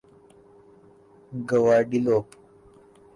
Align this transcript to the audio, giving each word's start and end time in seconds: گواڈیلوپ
گواڈیلوپ 1.31 2.27